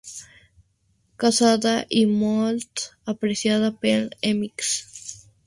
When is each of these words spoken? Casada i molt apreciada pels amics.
Casada 1.23 1.73
i 1.99 2.01
molt 2.23 2.87
apreciada 3.15 3.71
pels 3.85 4.27
amics. 4.33 4.75